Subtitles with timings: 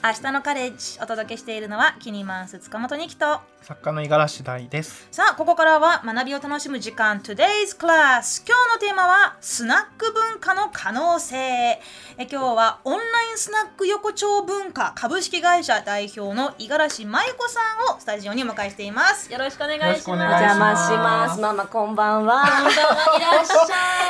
[0.00, 3.40] 明日のカレッジお届けしているのはキニマンス塚本二希と。
[3.60, 5.08] 作家の五十嵐大です。
[5.10, 7.18] さあここからは学びを楽しむ時間。
[7.18, 11.36] Today's Class 今日のテーマはスナック文化の可能性。
[11.36, 11.80] え
[12.20, 14.92] 今日はオンラインスナック横丁文化。
[14.94, 17.60] 株式会社代表の五十嵐舞子さ
[17.92, 19.32] んをスタジオにお迎えしています。
[19.32, 20.10] よろしくお願いします。
[20.10, 21.40] お邪魔します。
[21.40, 22.42] ママこんばんは。
[22.42, 22.70] こんばんは
[23.18, 23.50] いらっし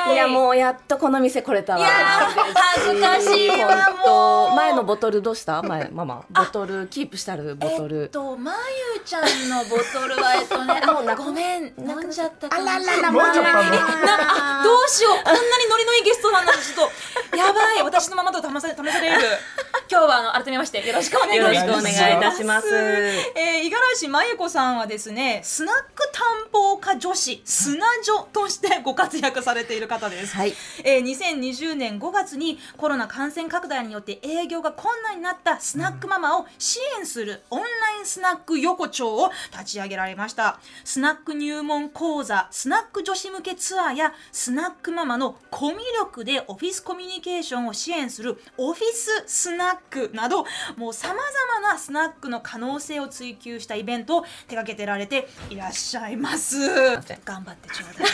[0.07, 0.15] ゃい。
[0.15, 1.79] いやもうやっとこの店来れたわ。
[1.79, 1.93] いやー
[2.85, 4.57] 恥ずかしいわ本も当う。
[4.57, 5.63] 前のボトルどうした？
[5.63, 6.25] 前 ママ。
[6.31, 8.09] ボトルキープしてあるボトえっル。
[8.09, 8.53] とま
[8.97, 12.69] ゆちゃんのボトルはえっとね もうなあごめん飲んじゃったかも。
[12.69, 13.27] しれあららら。
[13.27, 15.25] 飲んじゃったのなあどうしよう。
[15.25, 16.91] こんなにノリのいいゲストなのにちょっ
[17.31, 17.37] と。
[17.37, 17.83] やばい。
[17.83, 19.39] 私のままと試さ試される。
[19.91, 20.87] 今日はあの改めまして。
[20.87, 21.67] よろしくお願いします。
[21.67, 22.69] よろしくお願いいたします。
[23.35, 30.55] えー、五十嵐真由子さんはですねスナック担保家女子スナ女としてご活躍されている方です、はい。
[30.85, 37.67] えー、2020年5月にコロナ感染拡大によって営業が困難になったスナックママを支援するオンラ
[37.99, 40.61] インスナック横丁を立ち上げられました。
[40.83, 50.47] スナック入門講座スナック女子向けツアーやスナックママのコミュ力でオフィスコミュニケーションを支援するオフィススナックなど
[50.79, 51.21] もうさまざ
[51.61, 56.57] まなスナックの可能性を追求したイベントを手掛けてられていらっしゃいます。
[57.27, 58.11] 頑張ってちょうだい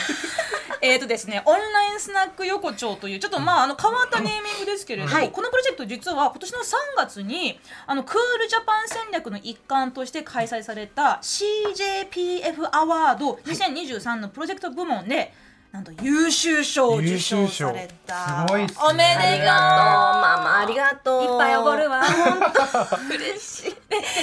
[0.83, 5.31] えーとですね、オンラインスナック横丁というちょっとまああの変わったネーミングですけれども、はい。
[5.31, 6.62] このプロジェクト実は今年の3
[6.97, 15.33] 月にあのクールジャパン戦略の一環として開催された CJPF アワード2023のプロジェクト部門で、
[15.75, 18.47] なんと優秀賞を受賞された。
[18.47, 18.78] すごいっすね。
[18.81, 19.47] おめでとう。
[19.47, 21.22] ママありがとう。
[21.22, 22.00] いっぱいおごるわ。
[23.11, 23.77] 嬉しい。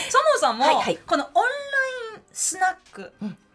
[0.10, 0.98] そもそも、はいはい。
[1.06, 1.50] このオンラ
[2.16, 3.14] インスナック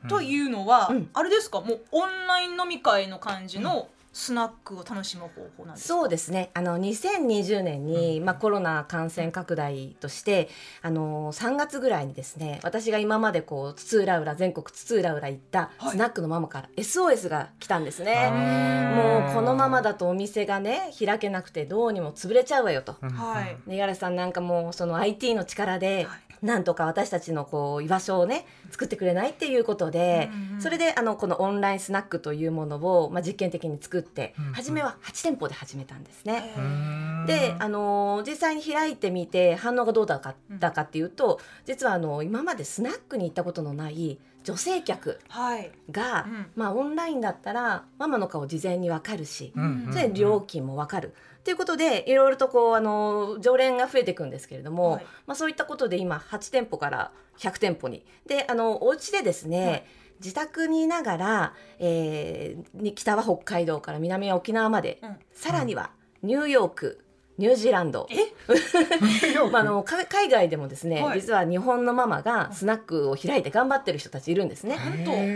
[0.08, 1.10] というのは、うん。
[1.12, 1.60] あれですか？
[1.60, 6.48] もうオンライン飲み会の感じのスナックを楽しむ方法なんですか、そうですね。
[6.54, 10.48] あの2020年に、まあ、コロナ感染拡大として
[10.80, 15.90] あの3月ぐらいにですね私が今までこう津々浦々全国津々浦々行ったはい。
[15.90, 18.14] スナックのママから SOS が来たんですね。
[18.14, 19.22] あー。
[19.24, 22.96] もうこのままだとお店がね開けなくてどうにも潰れちゃうわよと。
[23.02, 23.10] うん。
[23.10, 23.58] はい。
[23.66, 34.52] 五十嵐さんなんかもうその IT の力ではいなんとか私たちのこう居場所をね作ってくれないっていうことで、うんうんそれであのこのオンラインスナックというものを、まあ、実験的に作って、うんうん。
[34.54, 36.54] 初めは8店舗で始めたんですね。
[37.26, 45.70] で、あのー実際に開いてみて反応がどうだかだかっていうと、実はあの今までスナックに行ったことのない女性客はい。
[45.90, 46.46] が、うん。
[46.56, 49.92] まあ、オンラインだったらママの顔事前にわかるし、うんうんうん。
[49.92, 51.12] それで料金もわかる。
[51.46, 55.06] ということでいろいろとこうあの常連が増えていくんですけれども、はい。
[55.28, 58.04] まあ、そういったことで今8店舗から100店舗に。
[58.26, 59.84] であのお家でですね、はい。
[60.18, 65.16] 自宅にいながら、えーに北は北海道から南は沖縄まで、うん。
[65.30, 65.92] さらには
[66.24, 67.04] ニューヨーク
[67.38, 68.08] ニュージーランド。
[68.10, 68.16] え？
[69.50, 71.20] まあ、あのか海外でもですね、はい。
[71.20, 74.76] 実は日本のママがスナックを開いて頑張ってる人たちいるんですね。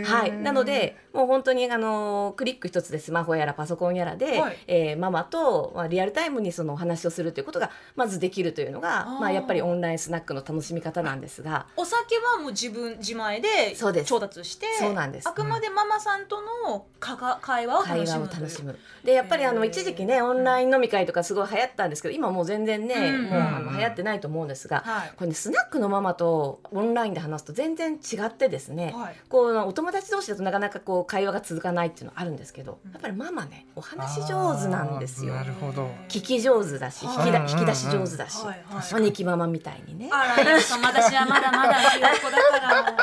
[0.05, 4.57] はい、なのでもう本当にあのクリック一つでスマホやらパソコンやらで、はい。
[4.67, 11.67] えーママと、まあ、リアルタイムにそのお話をするということがまずできるというのがまあ、やっぱりオンラインスナックの楽しみ方なんですが。
[11.75, 14.07] お酒はもう自分自前でそうです。
[14.07, 15.27] 調達してそうなんです。
[15.27, 18.39] あくまでママさんとのかか会話を楽会話しむという。
[18.39, 18.79] を楽しむ。
[19.03, 23.23] でやっぱりあの一時期ねオンライン飲み会とかすごい流行ったんですけど今もう全然ね、うん。
[23.25, 25.11] もうあの流行ってないと思うんですが、はい。
[25.15, 29.15] これねスナックのママとオンラインで話すと全然違ってですね、はい。
[29.29, 32.91] こうお友達同士だとなかなかこう会話が続かないっていうのあるんですけど、うん。
[32.91, 35.35] やっぱりママねお話上手なんですよ。
[35.35, 35.87] なるほど。
[36.07, 38.93] 聞き上手だし引きだはい引き出し上手だし、はいはい。
[38.95, 40.09] 兄貴ママみたいにね。
[40.11, 40.71] あら私
[41.15, 42.97] はまだまだひよっこだから。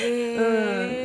[0.00, 0.44] へ うん、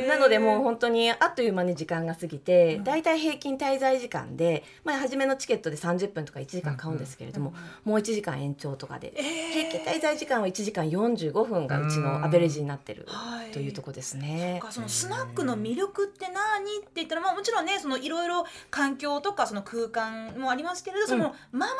[0.02, 2.84] ーなのでもう本当にあっという間に時間が過ぎて、うん。
[2.84, 7.52] だいたい平均滞在時間で、まあ、初めのチケットで30分とか1時間買うんですけれども、
[7.84, 9.24] もう1時間延長とかで、えー。
[9.68, 13.50] 平均滞在時間は1時間45分がうちのアベレージになってるはい。
[13.50, 14.60] というとこですね。
[14.70, 16.80] そのスナックの魅力って何？
[16.80, 21.72] って言ったら、まあ、もちろんねそのいろいろ環境とかその空間もありますけれどそのママさ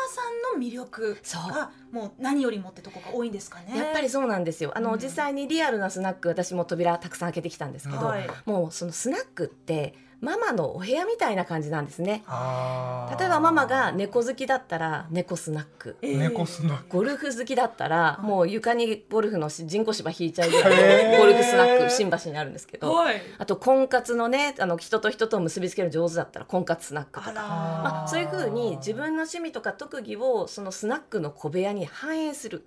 [0.56, 1.53] んの魅力そう。
[1.53, 3.76] がもう何よりもってとこが多いんですかね？
[3.76, 4.73] やっぱりそうなんですよ。
[4.75, 4.99] あの、うん。
[4.99, 9.94] 実際にリアルなスナック私も扉たくさん開けてきたんですけど、はいもうそのスナックって
[10.25, 12.25] ママのお部屋みたいな感じなんですね。
[13.19, 15.99] 例えばママが猫好きだったら猫スナック。
[16.00, 16.19] えー。
[16.19, 16.97] 猫スナック。
[16.97, 18.26] ゴルフ好きだったら、い。
[18.26, 21.12] もう床にゴルフのし人工芝引いちゃうぐらいへー。
[21.12, 23.21] のゴルフスナック新橋にあるんですけど、はい。
[23.37, 27.32] あと婚活のねあの人と人とを結びつける上手だったら婚活スナックとか。
[27.35, 32.65] まあ、そういうふうに自分の趣味とか特技をそのスナックの小部屋に反映する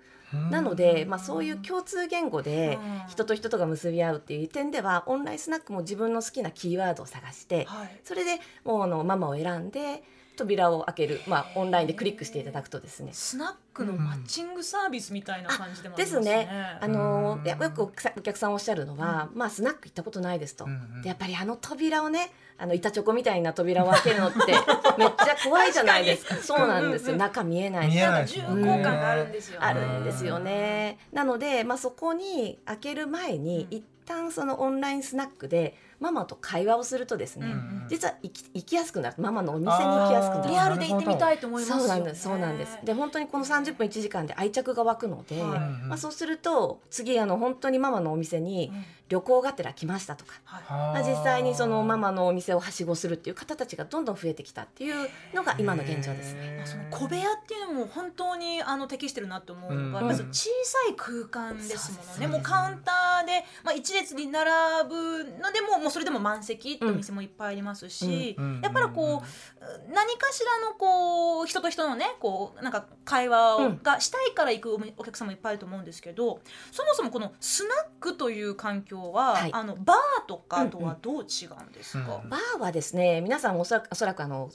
[0.50, 3.08] なので、まあ、そういう共通言語でうん。
[3.08, 8.00] 人と人とが結び合うっていう点ではオンラインスナックも自分の好きなキーワードを探してはい。
[8.04, 10.02] それでもうあのママを選んで
[10.38, 13.10] 扉を開ける、まあ、オンラインでクリックしていただくとですね。
[13.12, 16.46] スナックのマッチングサービスみたいな感じでもありでますすね。
[16.46, 21.02] ね、あのよくお客さお客さんおっしゃるのは、まあスナック行ったことないですと、うんうん。
[21.02, 24.38] でやっぱりあの扉をねあの板チョコみたいな扉を開けるのって
[24.98, 26.36] めっちゃ怖いじゃないですか。
[26.36, 27.90] そうなんですよ、中見えない。
[27.90, 29.66] し見えなんか重厚感があるんですよね。
[29.66, 30.98] あるんですよね。
[31.12, 33.76] なので、まあ、そこに開ける前に、うん。
[33.76, 39.16] 一旦そのオンラインスナックでママと会話をするとですね、うん実は行き行きやすくなる。
[39.18, 40.50] ママのお店に行きやすくなる。
[40.50, 41.78] リアルで行ってみたいと思います。
[41.78, 42.22] そうなんです。
[42.22, 42.78] そうなんです。
[42.84, 45.60] で本当にこの30分1時間で愛着が湧くので、はい。
[45.88, 50.62] まあ、そうすると次あの本当にママのお店にうん旅行がてら来ましたとか、はい。
[50.68, 56.56] まあ、実際にそのママのお店をはしごするっていう方たちがどんどん増えてきたっていうのが今の現状ですね。
[56.58, 60.06] まあ、その小部屋っていうのも本当にあの適してるなと思うのが、うん。
[60.08, 76.40] まず小さい空間ですものね、そうですもうカウンターで、まあ、一列に並ぶのでももうそれでも満席ってお店もいっぱいありますし、うんやっぱりこう何かしらのこう人と人のねこうなんか会話をうんがしたいから行くおお客様もいっぱいいると思うんですけど
[76.72, 79.50] そもそもこのスナックという環境は、はい。
[79.52, 82.28] あのバーとかとはどう違うんですか、うん。
[82.28, 84.50] バーはですね皆さんおそらくおそらくあの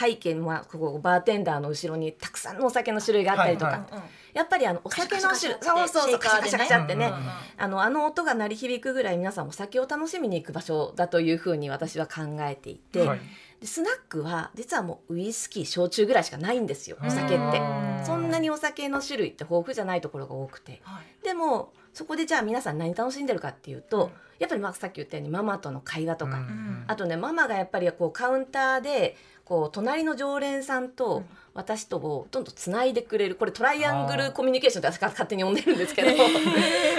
[0.00, 4.02] 背景はここバーテンダーの後ろにたくさんのお酒の種類があったりとか、はいはうんうん。
[4.32, 7.22] やっぱりあのお酒の種類そうそうそうカシャカシャカシャってね、うんうん
[7.56, 13.20] あのあの音が鳴り響くぐらい皆さんお酒を楽しみに行く場所だというふうに私は考えていて、はい。
[13.60, 17.34] でスナックは実はもうウイスキー焼酎ぐらいしかないんですよお酒って。
[17.34, 18.02] うん。
[18.04, 20.80] そんなにお酒の種類って豊富じゃないところが多くて。
[20.84, 21.24] はい。
[21.24, 24.10] でもそこでじゃあ皆さん何楽しんでるかっていうと、うん。
[24.40, 26.84] やっぱりまあさっき言ったようにママとの会話とか、うん。
[26.88, 31.26] あとねママがやっぱりこうカウンターでこう隣の常連さんうとん。
[31.54, 36.08] 私とをどんどんつないでくれるこれトライアングルコミュニケーションって私が 勝手に呼んでるんですけど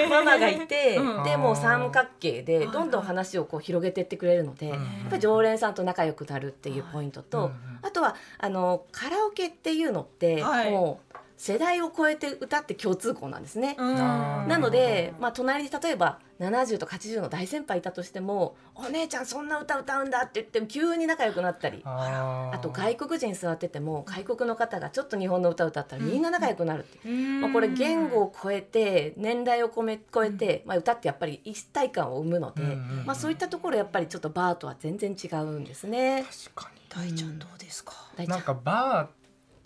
[0.10, 1.24] ママがいて、うん。
[1.26, 4.74] でもう三角形ではいどんどん話をこう広げてってくれるので、うん。
[4.74, 7.52] やっぱり常連さんと仲良くなるっていうポイントと、うんうん。
[7.82, 10.72] あとはあのカラオケっていうのって、はい。
[10.72, 13.76] もう世代を超えて歌って共通項なんですね。
[13.76, 21.82] なので、まあ、隣に例えば70とか80の大先輩いたとしても「お姉ちゃんそんな歌歌うんだ」って言って急に仲良くなったり。
[21.86, 33.06] あと外国人座ってても外国の方がちょっと日本の歌歌ったらみんな仲良くなるっていう、まあ、これ言語を超えて年代を超え超えて、まあ、歌ってやっぱり一体感を生むので、うんうんうん。
[33.06, 36.26] まあ、そういったところやっぱりちょっとバーとは全然違うんですね。
[36.54, 38.38] 確か大ちゃんどうですか、大ちゃん。
[38.38, 39.25] になんかバー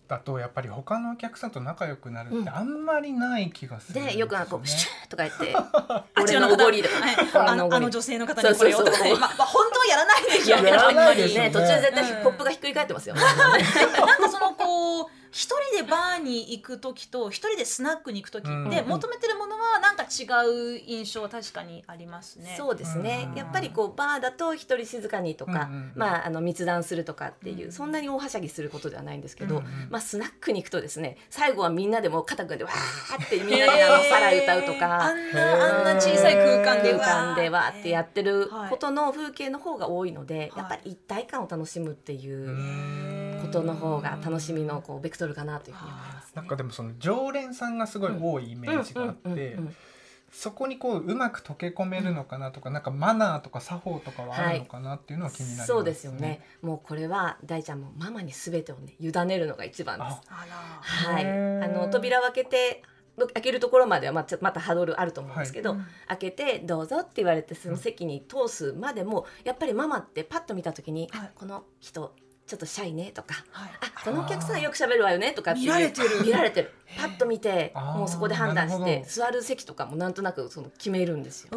[0.09, 7.51] だとやっぱり他のお客さんと仲良くなるってあんまりない気がするんですでよくなんかこう「ねシュー」とか言って あ「俺ちらの方 のおごり」とかはい俺のおごり。
[7.51, 10.59] あのあの女性の方にこれをとかそうそうそうねまあまあ本当はやらないでしょ。
[10.59, 11.49] うやらないですよね。
[11.49, 11.53] ね。
[11.53, 13.13] 途中絶対うんポップがひっくり返ってますよ。
[13.21, 15.18] なんかそのこう
[15.89, 20.25] バーに行く時と一人でスナックに行く時うんって求めてるものはなんか違
[20.77, 22.55] う印象は確かにありますね。
[22.57, 23.37] そうですね、うん。
[23.37, 35.13] やっぱりこうバーだと一人静かにとか、うんうんまあ、あの密談するとかっていう、うんそんなに大はしゃぎすることではないんですけど、うんうんまあ、スナックに行くとですね最後はみんなでもう肩組んでわーってみんなであのサライ歌うとあか。
[35.13, 38.69] んなあんな小さい空間で空間でわーってやってるはい。
[38.69, 40.51] ことの風景の方が多いので、はい。
[40.57, 42.49] やっぱり一体感を楽しむっていう。
[42.49, 43.18] うん
[43.49, 46.31] ことの方が楽しみのこうベクトルかなというふうに思います、ね。
[46.35, 49.75] なんかでもその常連さんがすごい多いイメージがあっうんうんてうんうん。
[50.31, 55.75] そこにこううまく溶け込めるのかなとかなんかマナーとか作法とかはあるのかなっていうのは気になりますね。
[55.75, 56.41] そうですよね。
[56.61, 60.21] もうこれは大ちゃんもママにすべてをね委ねるのが一番です。
[60.29, 62.83] はい、あの扉を開けて
[63.33, 65.79] 開けるところまではまあちょまたハードルあると思うんですけど、はい。
[65.79, 71.27] うん開けて「どうぞ」って言われてその席に通すまでもやっぱりママってパッと見た時に「はい。
[71.27, 72.13] あこの人
[72.49, 76.23] ちょっとシャイね」とかはい「あこのお客さんよく喋るわよね」とか見られてる。
[76.23, 76.71] 見られてる。
[76.97, 81.51] パッと見てもうそこで判断して座る席とかもなんとなくその決めるんですよ。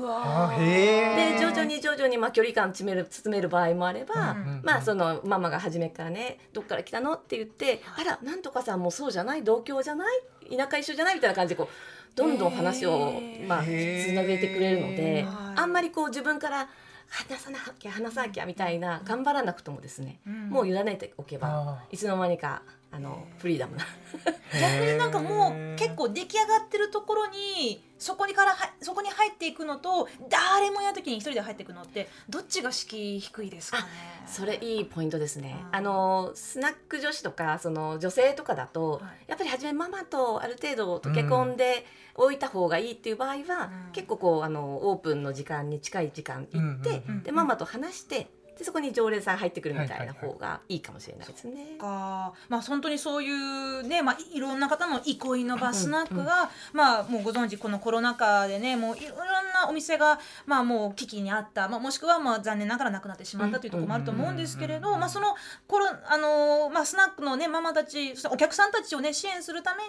[0.59, 10.21] で徐々に徐々にまあ距離感詰める詰める場合もあれば、うんまあそのママが初めからね「どっから来たの?」って言って「あらなんとかさんもそうじゃない同郷じゃない
[10.55, 13.19] 田舎一緒じゃない?」みたいな感じでこうどんどん話を
[13.49, 13.67] まあつ
[14.13, 15.61] なげてくれるのではい。
[15.61, 16.69] あんまりこう自分から
[17.12, 20.49] 話さなきゃ話さなきゃみたいな頑張らなくともですねうん。
[20.49, 21.85] もう委ねておけばあ。
[21.90, 22.62] いつの間にか
[22.95, 23.85] あのフリーダムな。
[23.85, 24.61] ー。
[24.61, 33.85] 逆になんかもう結構出来上がってるところにそこにからはそこに入っていくのと誰もいない時に一人で入っていくのってどっちが敷居低いですかね。
[34.27, 35.57] それいいポイントですね。
[35.71, 35.77] うん。
[35.77, 39.03] あのスナック女子とかその女性とかだと、はい。
[39.29, 41.57] やっぱり初めママとある程度溶け込ん。
[41.57, 43.93] でおいた方がいいっていう場合は、うん。
[43.93, 47.23] 結構こうあのオープンの時間に近い時間行って、うんうんうん。
[47.23, 51.76] でママと話してでそこに常連さん入ってくるみたいなはいはい方がいいかもしれないですね。
[51.78, 52.32] か。
[52.49, 65.35] まあ本当にそういうね、まあ、いろんな方の憩いの場スナックが、うんまあもうご存知このコロナ禍でねもういろんなお店がまあもう危機にあった、まあ、もしくはまあ残念ながらなくなってしまったというところもあると思うんですけれど、うんまあその
[65.66, 69.82] コロあのーまあスナックのねママたちお客さんたちをね支援するため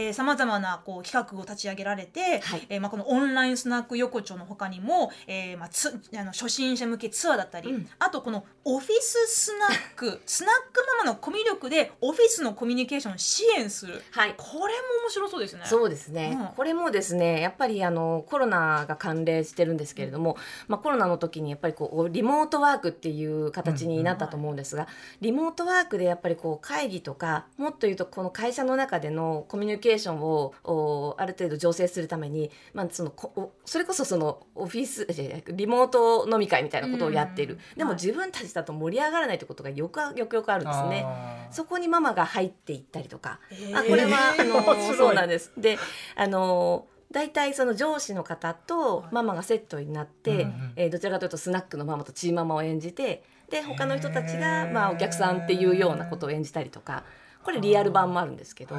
[0.00, 2.66] にさまざまなこう企画を立ち上げられて、はい。
[2.68, 14.02] えーまあこのオンラインスナック横丁の他にも、えーまあつあの初心者向けツアーだったり、うんあとこのオフィススナック スナックママのコミュ力でオフィスのコミュニケーションを支援する。
[14.10, 14.34] はい。
[14.36, 14.60] これも
[15.04, 15.62] 面白そうですね。
[15.64, 16.46] そうですね、うん。
[16.48, 24.88] これもですねやっぱりあのコロナが関連してるんですけれども、まあ、コロナの時にやっぱりこうリモートワークっていう形になったと思うんですが、
[25.20, 35.06] リモートワークでやっぱりこう会議とかもっと言うとこの会社の中でのコミュニケーションをおある程度醸成するために、まあ、そのこおそれこそそのオフィス
[35.52, 38.00] リモート飲み会みたいなことをやっている、うんでもはい。
[38.02, 41.06] 自分たちだと盛り上がらないということがよくよくよくあるんですね。
[41.50, 43.78] そこにママが入っていったりとか、えー。
[43.78, 44.96] あこれは、え ーあの面白い。
[44.98, 45.52] そうなんです。
[45.56, 45.78] で
[46.16, 57.04] あの大体その上司の方とママがセットになって、うんうんえーどちらかというとスナックのママとチーママを演じてで他の人たちが、まあ、お客さんっていうようなことを演じたりとか
[57.48, 58.76] これリアル版もあるんですけど。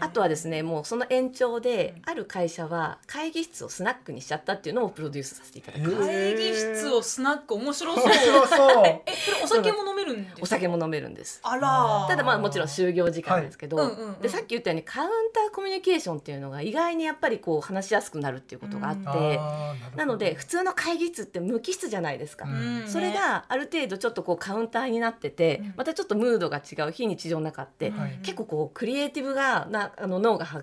[0.00, 6.06] あとはですねもうその延長である会社は会議室をスナックにしちゃったっていうのをプロデュースさせていただきます。
[6.06, 8.04] 会議室をスナック面白そう。
[8.04, 10.40] 面白そうえそれお酒も飲めるんですか？
[10.42, 11.40] お酒も飲めるんです。
[11.42, 12.06] あら。
[12.08, 22.46] ただまあもちろん就業時間ですけど、はいうんうんうんでさっき言ったようにカウンターコミュニケーションっていうのが意外にやっぱりこう話しやすくなるっていうことがあって、うんなので普通の会議室って無機質じゃないですか。
[22.46, 28.18] うんうんそれがある程度ちょっとこうカウンターになってて、うんまたちょっとムードが違う非日常の中って、うんはい。
[28.22, 30.62] 結構こうクリエイティブがなあの脳がは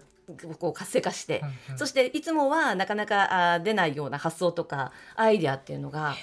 [0.59, 1.77] こう活性化して、うんうん。
[1.77, 6.15] そしていつもはなかなかあ出ないような発想とかアイデアっていうのが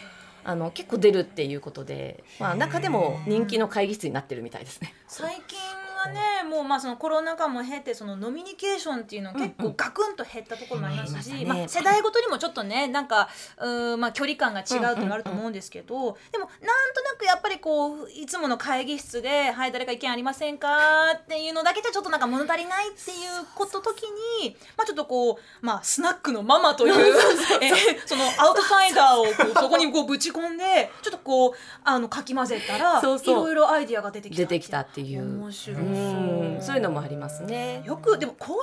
[0.45, 4.95] あの結構出るっていうことで、まあ、中でも人気の会議室になってるみたいですね。
[5.07, 5.78] 最近は
[6.09, 11.43] ねもうまあそのコロナ禍も経てそのノミニケーションっていうのは結構ガクンと減ったところもありますし、うん。
[11.43, 24.03] うんまあ、世代ごとにもちょっとねなんかうーんまあ距離感が違うっていうのがあると思うんですけど、でもなんとなくやっぱりこういつもの会議室で「はい誰か意見ありませんか?」っていうのだけじゃちょっとなんか物足りないっていうこと時
[24.41, 26.95] に、まあ、ちょっとこう、まあ、スナックのママという
[27.61, 35.39] えーそのアウトサイダーをこうそこにこうぶち込んでちょっとこうあのかき混ぜたらいろいろアイディアが出てきた出てきたっていう。
[35.39, 36.63] 面白そううん。
[36.63, 37.83] そういうのもありますね。
[37.85, 38.63] よくでもこういう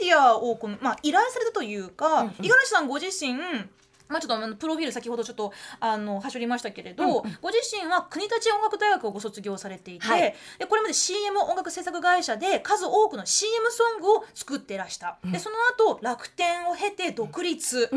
[0.00, 2.34] アイディアをこの、まあ、依頼されたというかうんうん。
[2.40, 3.34] 五十嵐さんご自身
[4.06, 7.38] まあ、ちょっとプロフィール先ほどちょっとあのはしょりましたけれど、うんうん。
[7.40, 10.34] ご自身は国立音楽大学をご卒業されていて、はい。
[10.58, 17.90] でこれまで CM 音楽制作会社で数多くの CM ソングを作っていらした、でその後楽天を経て独立、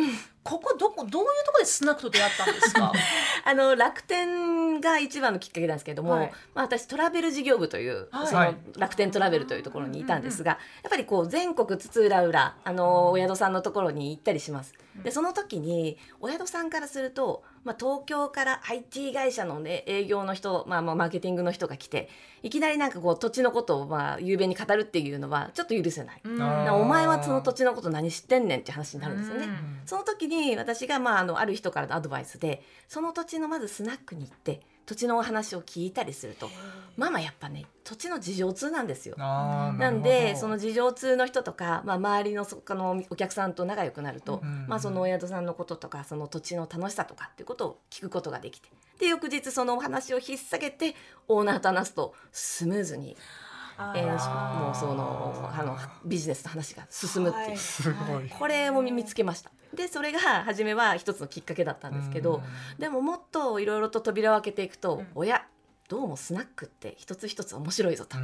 [0.48, 2.92] ここどこどういうところでスナックと出会ったんですか？
[3.44, 6.32] あの楽天が一番のきっかけなんですけれども、はい。
[6.54, 8.28] まあ、私トラベル事業部という、はい。
[8.28, 14.74] その楽天トラベルというところにいたんですが、やっぱりこう全国津々浦々あのお宿さんのところに行ったりします。
[15.04, 22.08] でその時にお宿さんからすると、まあ、東京から IT 会社の、ね、営業の人、まあ、まあマーケティングの人が来て
[22.42, 26.22] いきなりなんかこう土地のことをまあ雄弁に語るっていうのはちょっと許せない。
[26.24, 29.46] お前はその土地のこと何知ってんねんって話になるんですよね。
[29.46, 36.50] うんその時に私が、まあ、あのある人からのアドバイスでその土地のまずスナックに行って土地のお話を聞いたりすると
[36.96, 39.16] ママやっぱね土地の事情通なんですよ。
[39.18, 48.70] なんでその事情通の人とか、まあ、周りのそ他のお客さんと仲良くなると、うんまあ、そのお宿さんのこととかその土地の楽しさとかっていうことを聞くことができて。
[48.98, 50.96] で翌日そのお話を引っ提げて
[51.28, 53.47] オーナーと話すとスムーズに、あ
[53.78, 54.18] えー。
[54.18, 57.48] ーもうそのあのビジネスの話が進むっていう。
[57.48, 57.58] はい。
[57.58, 58.30] すごい。
[58.30, 59.52] これを見つけました。
[59.74, 62.42] でそれが初めは一つのきっかけだったんですけど、
[62.80, 65.08] でももっといろいろと扉を開けていくと、うん。
[65.16, 65.46] おや
[65.90, 68.18] どうもスナックって一つ一つ面白いぞと、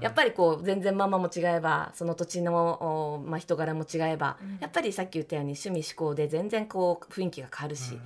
[0.00, 4.58] やっぱりこう全然ママも違えばその土地の、おまあ、人柄も違えば、うん。
[4.60, 8.00] やっぱりさっき言ったように趣味思考で全然こう雰囲気が変わるし、うん。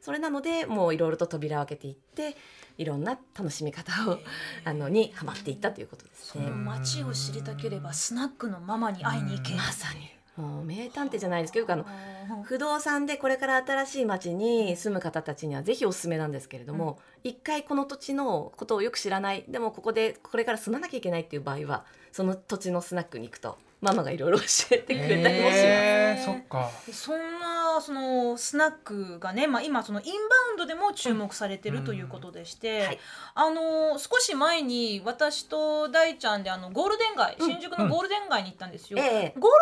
[0.00, 2.36] それなのでもういろいろと扉を開けていって
[2.78, 4.18] いろんな楽しみ方を
[4.64, 6.50] あのにハマっていったということですね。
[6.50, 10.10] 街を知りたければスナックのママに会いに行け、まさに。
[10.36, 11.86] もう名探偵じゃないですけどあの
[12.42, 19.44] 不動産でこれから新しい町に住む方たちにはぜひおすすめなんですけれども、一回この土地のことをよく知らない。
[19.48, 25.58] でもここでこれから住まなきゃいけないっていう場合はその土地のスナックに行くとママがいろいろ教えてくれたりもします。
[25.58, 26.70] えーそっか。
[26.92, 30.18] そんななそのスナックがね、まあ、今そのインバ
[30.52, 32.98] ウンドでも注目されてるということでして、はい。
[33.34, 38.98] あの少し前に私と大ちゃんであのゴールデン街うん新宿のゴールデン街に行ったんですよ。
[38.98, 39.34] ええ。
[39.38, 39.58] ゴール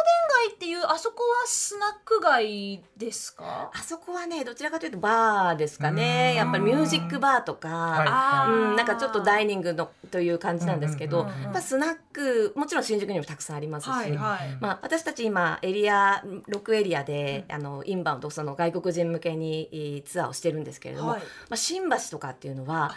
[0.47, 3.71] デン街っていうあそこはスナック街ですか？
[3.75, 5.97] あそこはねどちらかというとバーですかうん。
[5.97, 14.57] ねやっぱりミュージックバーとか、はいあーうん、なんかちょっとダイニングのという感じなんですけど、うんうんうんやっぱスナックもちろん新宿にもたくさんありますし、はいはい。
[14.61, 21.21] まあ、私たち今エリア6エリアで、あのインバウンドその外国人向けにえーツアーをしてるんですけれども、はい。
[21.21, 22.95] まあ、新橋とかっていうのは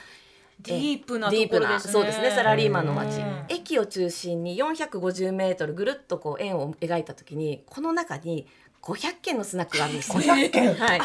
[0.61, 1.47] ディープなね。
[1.79, 3.19] そうですねサラリーマンの街。
[3.19, 3.45] うん。
[3.49, 8.47] 駅を中心に450メートルぐるっとこう円を描いた時にこの中に
[8.81, 10.21] 500軒のスナックがあるんですよ。
[10.21, 10.73] 500軒。
[10.73, 11.01] はい。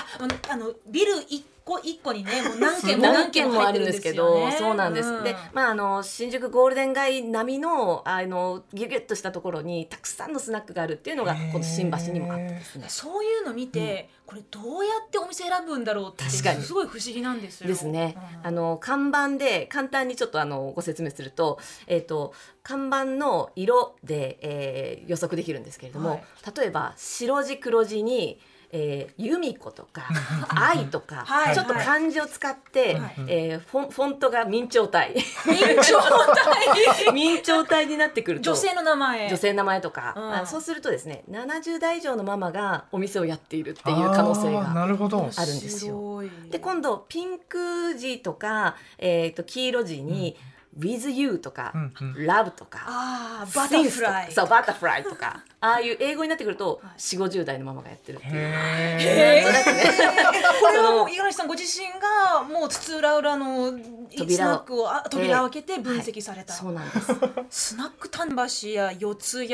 [0.48, 5.08] あのビル一個一個にねもう 何軒も何何軒軒もあるんですすけど、そうなんです。
[5.08, 5.24] うん。
[5.24, 12.86] で、まああの新宿ゴールデン街並みのあのギュギュッとしたところにたくさんのスナックがあるっていうのがこの新橋にもあってですね。
[12.88, 16.62] そういうの見て、これどうやってお店選ぶんだろうって確かに。
[16.62, 17.68] すごい不思議なんですよ。
[17.68, 18.46] ですね、うん。
[18.46, 26.22] あの看板で簡単にちょっとあのご説明すると,、えー、と看板の色で、えー予測できるんですけれども、はい。
[26.56, 28.40] 例えば白地黒地に
[28.74, 30.08] えー、由美子とか
[30.48, 35.14] 愛とか、はいちょっと漢字を使って、はいえーフォンフォントが明朝体。
[35.14, 37.12] 明朝体。
[37.12, 39.28] 明朝体になってくると女性の名前。
[39.28, 40.34] 女性の名前とか、うん。
[40.34, 45.18] あそうするとですね70代以上のママがお店をやっているっていう可能性がなるほど。
[45.18, 46.22] あるんですよ。
[46.50, 50.36] で今度ピンク地とか、えー、と黄色地に
[50.78, 56.98] 「with you」とかうんうん「love」とかああバタフライ Since とかそうバタフライとか ああいう英語になってくるとはい。
[56.98, 58.34] 4 5 0代のママがやってるっていう。
[58.34, 59.82] へへなんとなくね。
[60.60, 63.78] これはもう五十嵐さんご自身がもう津々浦々の
[64.16, 67.14] スナックをあ扉を開けて分析された、そうなんです。
[67.72, 69.48] スナック丹橋や四谷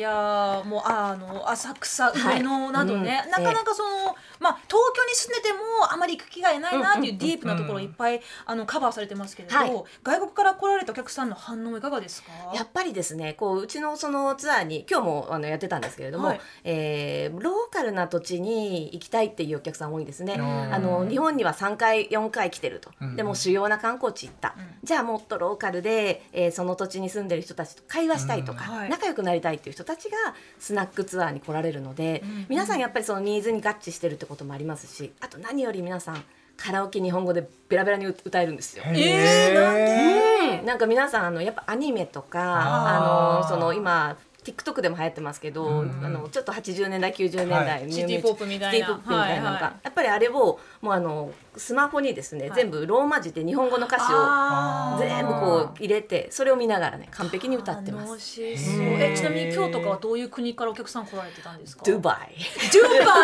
[0.00, 3.30] や、もうあの浅草はい上野などね、うん。
[3.30, 5.58] なかなかその、まあ、東京に住んでても
[5.92, 9.70] あまり行く機会ないなっていうディープなところいっぱい、あのカバーされてますけれど、はい。
[10.02, 12.30] 外国から来られたお客さんの反応いかがですか？
[12.54, 16.40] やっぱりですねこううちのそのツアーに今日もあのやってたんですけれども、はい。
[16.64, 20.34] えーローカルな土地に行きたいっていうお客さん多いんですね。
[20.38, 20.74] うん。
[20.74, 23.16] あの日本には3回4回来てると、うん。
[23.16, 24.64] でも主要な観光地行った、うん。
[24.82, 28.90] じゃあもっとローカルで、えーその土地に住んでる人たちと会話したいとか、うんはい。
[28.90, 30.16] 仲良くなりたいっていう人たちが
[30.58, 36.22] スナックツアーに来られるので、うん皆さんやっぱりそのニーズに合致してるってこともありますしあと何より皆さん
[36.56, 38.84] カラオケ日本語でベラベラに歌えるんですよ。
[38.86, 40.58] えーなんで？
[40.60, 40.66] うん。
[40.66, 47.92] なんか皆さんあのやっぱアニメとかあのその今 TikTok でも流行ってますけど、うんあのちょっと80年代90年代、はい。
[47.92, 48.86] シティポップみたいな。
[48.86, 49.72] シティポップみたいなのが、はいはい。
[49.84, 52.56] やっぱりあれをもうあのスマホにですね、はい。
[52.56, 58.40] 全部ローマ字で日本語の歌詞を全部こう入れてそれを見ながらね完璧に歌ってま楽す。
[58.42, 61.82] えちなみに今日とかはどういう国からお客さん来られてたんですか？
[61.84, 62.34] ドゥバイ。
[62.72, 63.14] ドバ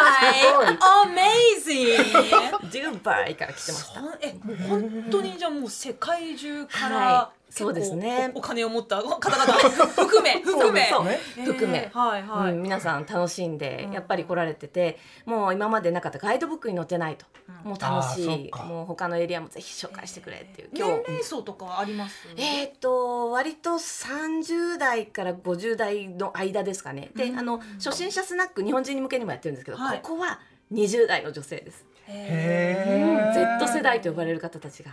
[0.72, 0.78] イ？
[1.08, 2.12] Amazing
[2.72, 4.00] ドゥバイから来てました。
[4.20, 8.30] えもう本当にじゃあもう世界中から、はいそうですね。
[8.34, 9.18] おお金を持った方々。
[9.88, 10.80] 含 め含め。
[10.80, 10.88] ね
[11.36, 11.90] えー含め。
[11.94, 13.92] はいはい、うん、皆さん楽しんでうん。
[13.92, 17.26] やっぱり来られてて、もう今までなかったガイドブックに載ってないと、
[17.64, 17.70] うん。
[17.70, 18.50] もう楽しい。
[18.50, 18.62] か。
[18.64, 21.08] もう他のエリアもぜひ紹介してくれっていう、年今日。
[21.10, 22.28] 齢層とかはあります？
[22.36, 27.10] えーっと割と30代から50代の間ですかね。
[27.16, 27.38] で、うん。
[27.38, 30.00] あの初心者スナック日本人に向けにもやってるんですけど、はい。
[30.02, 30.40] ここは
[30.72, 33.58] 20代の女性です、へー。
[33.58, 34.92] Z 世代と呼ばれる方たちが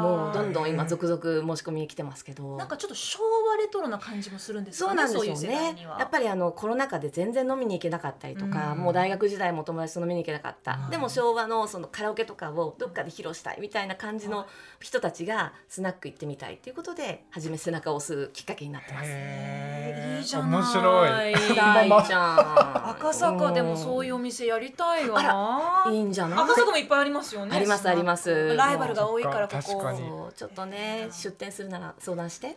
[0.00, 2.56] もうどんどん今続々申し込みに来てますけど。
[2.56, 5.76] なんかちょっと昭和レトロな感じもするんですかねそうなんですよね。
[5.98, 8.78] やっぱりあのコロナ禍で全然飲みに行けなかったりとか、うん。
[8.78, 14.46] もう大学時代も友達と飲みに行けなかった、うんでも昭和のそのカラオケとかをどっかで披露したいみたいな感じの
[14.80, 19.10] 人たちがスナック行ってみたいっていうことで初め背中を押すきっかけになってます。
[19.10, 20.22] い。
[20.22, 20.50] いじゃない。
[20.60, 21.34] 面白い。
[21.56, 25.22] 大ちゃん赤坂でもそういうお店やりたいわ。
[25.22, 26.44] ないいんじゃない？
[26.44, 27.56] 赤坂もいっぱいありますよね。
[27.56, 28.54] ありますあります。
[28.54, 30.30] ライバルが多いからここ。
[30.36, 32.56] ちょっとね出店するなら相談して。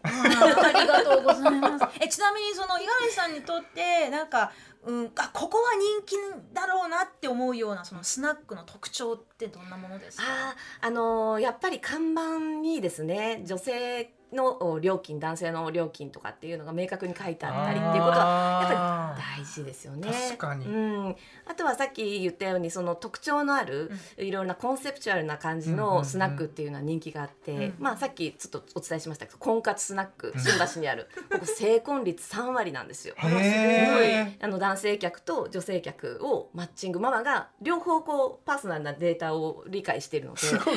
[0.82, 1.86] りがとうございます。
[2.00, 4.52] えちなみにその五十嵐さんにとってなんか、
[4.84, 6.16] うん、あここは人気
[6.54, 10.24] だろうなって思うようなそのスナックの特徴ってどんなものですか？
[10.28, 20.10] ああのーやっぱり看板にですね女性のお料金男性の料金とかっていうのが明確に書いてあったりっていうことはやっぱり大事ですよね。
[20.12, 20.66] 確かに。
[20.66, 21.16] うん、
[21.46, 27.74] あとはさっき言ったようにその特徴のある、いろんなコンセプチュアルな感じうんうんうんのスナックっていうのは人気があって、うん。
[27.80, 30.40] まあさっきちょっとお伝えしましたけど婚活スナックうん。
[30.40, 33.16] 新橋にあるここ成婚率3割なんですよ。
[33.18, 40.72] へあの男性客と女性客をマッチングママが両方こうパーソナルなデータを理解しているのでこ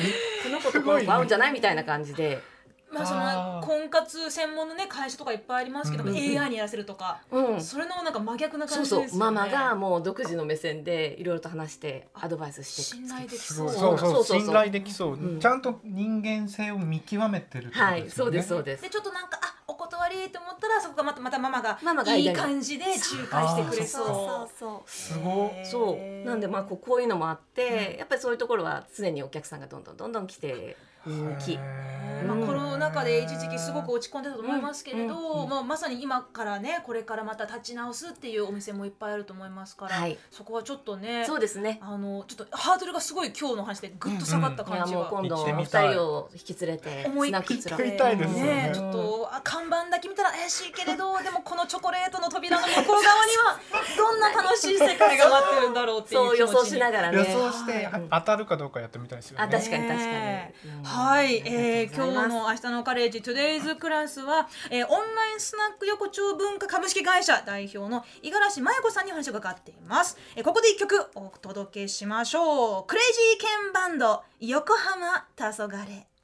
[0.49, 1.53] の子とこの子合うんじゃない？
[1.53, 2.39] みたいな感じで
[2.95, 7.61] まあその婚活専門のね会社とかいっぱいありますけど、うん AI にやらせるとか、うん。
[7.61, 9.37] それのなんか真逆なそうそう感じですよね。
[9.37, 13.69] ママがもう独自の目線でいろいろと話してアドバイスして信頼できすそう。
[13.69, 13.79] そう。
[13.79, 14.23] そうそうそう。
[14.23, 15.39] そう信頼できそう、うん。
[15.39, 18.83] ちゃんと人間性を見極めてるってことはいですよね、そうですそうです。
[18.83, 24.05] でちょっとなんかあお断りと思ったらそこがまたまたママがママがいい感じで仲介してくれそう。
[24.07, 24.49] そう。
[24.59, 26.25] そうすごそう。
[26.25, 32.25] なんでまあこうこういうのもあって、やっぱりそういうところは常にお客さんがどんどんどんどん来て人気へー。
[32.25, 40.17] まあ、コロナ禍で一時期すごく落ち込んでたと思いますけれど、うんうんまあ、まさに今からねこれからまた立ち直すっていうお店もいっぱいあると思いますから、はい。
[40.31, 41.79] そこはちょっとねそうですね。
[41.81, 48.45] あのちょっとハードルがすごい今日の話でぐっと下がった感じが、もう今度お二人を引き連れて思いってツラ行ってみたいですよね。
[48.45, 53.59] ねちょっとあ看板だけ見たら怪しいけれどでもこのチョコレートの扉の向こう側には
[53.97, 57.17] どんな楽しい世界が待ってるんだろうっていうそう予気持ちに想しながらね。
[57.17, 59.43] 予想してうん当たるかどうかやってみたいですよね。
[59.43, 60.83] あ確かに確かに、ねうん。
[60.83, 63.19] はい、えー、今日の明日のカレッジ。
[63.19, 67.41] Today's クラスは、えー、オンラインスナック横丁文化株式会社。
[67.45, 72.83] 代表の五十嵐麻由子さんにお話を伺っています、えー、ここで一曲お届けしましょう。
[72.87, 76.14] クレイジーケンバンド横浜黄昏。